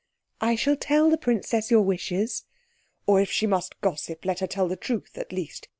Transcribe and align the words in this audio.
"I 0.41 0.55
shall 0.55 0.75
tell 0.77 1.11
the 1.11 1.15
princess 1.19 1.69
your 1.69 1.83
wishes." 1.83 2.45
"Or, 3.05 3.21
if 3.21 3.29
she 3.29 3.45
must 3.45 3.79
gossip, 3.81 4.25
let 4.25 4.39
her 4.39 4.47
tell 4.47 4.67
the 4.67 4.75
truth 4.75 5.15
at 5.15 5.31
least. 5.31 5.67